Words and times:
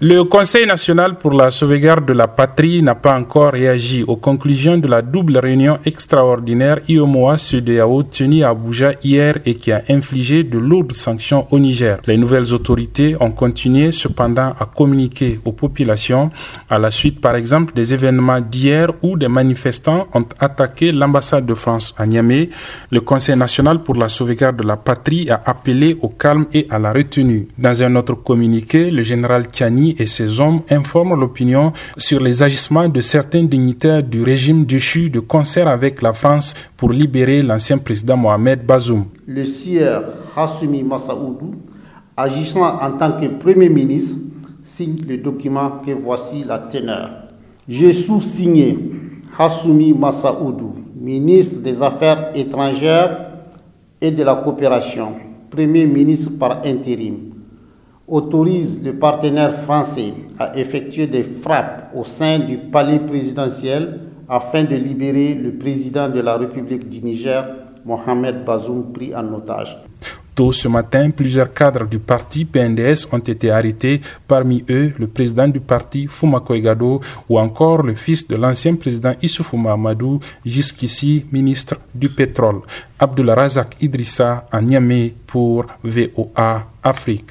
Le 0.00 0.22
Conseil 0.22 0.64
national 0.64 1.18
pour 1.18 1.32
la 1.32 1.50
sauvegarde 1.50 2.06
de 2.06 2.12
la 2.12 2.28
patrie 2.28 2.80
n'a 2.82 2.94
pas 2.94 3.18
encore 3.18 3.50
réagi 3.50 4.04
aux 4.04 4.14
conclusions 4.14 4.78
de 4.78 4.86
la 4.86 5.02
double 5.02 5.38
réunion 5.38 5.76
extraordinaire 5.84 6.78
IOMOA-CEDEAO 6.88 8.04
tenue 8.04 8.44
à 8.44 8.50
Abuja 8.50 8.92
hier 9.02 9.38
et 9.44 9.56
qui 9.56 9.72
a 9.72 9.82
infligé 9.88 10.44
de 10.44 10.56
lourdes 10.56 10.92
sanctions 10.92 11.48
au 11.50 11.58
Niger. 11.58 11.98
Les 12.06 12.16
nouvelles 12.16 12.54
autorités 12.54 13.16
ont 13.18 13.32
continué 13.32 13.90
cependant 13.90 14.52
à 14.60 14.66
communiquer 14.66 15.40
aux 15.44 15.50
populations 15.50 16.30
à 16.70 16.78
la 16.78 16.92
suite 16.92 17.20
par 17.20 17.34
exemple 17.34 17.74
des 17.74 17.92
événements 17.92 18.40
d'hier 18.40 18.92
où 19.02 19.16
des 19.18 19.26
manifestants 19.26 20.06
ont 20.14 20.26
attaqué 20.38 20.92
l'ambassade 20.92 21.44
de 21.44 21.54
France 21.54 21.92
à 21.98 22.06
Niamey. 22.06 22.50
Le 22.92 23.00
Conseil 23.00 23.34
national 23.34 23.82
pour 23.82 23.96
la 23.96 24.08
sauvegarde 24.08 24.58
de 24.58 24.64
la 24.64 24.76
patrie 24.76 25.28
a 25.28 25.42
appelé 25.44 25.98
au 26.02 26.08
calme 26.10 26.46
et 26.54 26.68
à 26.70 26.78
la 26.78 26.92
retenue. 26.92 27.48
Dans 27.58 27.82
un 27.82 27.96
autre 27.96 28.14
communiqué, 28.14 28.92
le 28.92 29.02
général 29.02 29.48
Tiani 29.48 29.87
et 29.98 30.06
ses 30.06 30.40
hommes 30.40 30.60
informent 30.70 31.14
l'opinion 31.18 31.72
sur 31.96 32.20
les 32.20 32.42
agissements 32.42 32.88
de 32.88 33.00
certains 33.00 33.44
dignitaires 33.44 34.02
du 34.02 34.22
régime 34.22 34.64
déchu 34.64 35.10
de 35.10 35.20
concert 35.20 35.68
avec 35.68 36.02
la 36.02 36.12
France 36.12 36.54
pour 36.76 36.90
libérer 36.90 37.42
l'ancien 37.42 37.78
président 37.78 38.16
Mohamed 38.16 38.64
Bazoum. 38.64 39.06
Le 39.26 39.44
sieur 39.44 40.04
Hassoumi 40.36 40.82
Massaoudou, 40.82 41.54
agissant 42.16 42.80
en 42.80 42.92
tant 42.92 43.12
que 43.12 43.26
Premier 43.26 43.68
ministre, 43.68 44.18
signe 44.64 44.98
le 45.08 45.18
document 45.18 45.80
que 45.84 45.92
voici 45.92 46.44
la 46.46 46.58
teneur. 46.58 47.10
J'ai 47.68 47.92
sous-signé 47.92 48.78
Hassoumi 49.38 49.92
Massaoudou, 49.92 50.74
ministre 51.00 51.60
des 51.60 51.82
Affaires 51.82 52.30
étrangères 52.34 53.26
et 54.00 54.10
de 54.10 54.22
la 54.22 54.36
coopération, 54.36 55.14
Premier 55.50 55.86
ministre 55.86 56.32
par 56.38 56.62
intérim 56.64 57.37
autorise 58.08 58.80
le 58.82 58.94
partenaire 58.98 59.60
français 59.62 60.12
à 60.38 60.56
effectuer 60.58 61.06
des 61.06 61.22
frappes 61.22 61.90
au 61.94 62.04
sein 62.04 62.38
du 62.38 62.56
palais 62.56 62.98
présidentiel 63.00 64.00
afin 64.28 64.64
de 64.64 64.76
libérer 64.76 65.34
le 65.34 65.52
président 65.52 66.08
de 66.08 66.20
la 66.20 66.36
République 66.36 66.88
du 66.88 67.02
Niger, 67.02 67.44
Mohamed 67.84 68.44
Bazoum, 68.44 68.92
pris 68.92 69.14
en 69.14 69.32
otage. 69.34 69.76
Tôt 70.38 70.52
ce 70.52 70.68
matin, 70.68 71.10
plusieurs 71.10 71.52
cadres 71.52 71.84
du 71.86 71.98
parti 71.98 72.44
PNDS 72.44 73.08
ont 73.10 73.18
été 73.18 73.50
arrêtés, 73.50 74.00
parmi 74.28 74.64
eux 74.70 74.92
le 74.96 75.08
président 75.08 75.48
du 75.48 75.58
parti 75.58 76.06
Fouma 76.06 76.38
Koigado 76.38 77.00
ou 77.28 77.40
encore 77.40 77.82
le 77.82 77.96
fils 77.96 78.28
de 78.28 78.36
l'ancien 78.36 78.76
président 78.76 79.14
Issoufou 79.20 79.56
Mahamadou, 79.56 80.20
jusqu'ici 80.46 81.26
ministre 81.32 81.74
du 81.92 82.08
pétrole. 82.08 82.60
Abdullah 83.00 83.34
Razak 83.34 83.82
Idrissa 83.82 84.46
à 84.52 84.60
Niamey 84.60 85.12
pour 85.26 85.66
VOA 85.82 86.66
Afrique. 86.84 87.24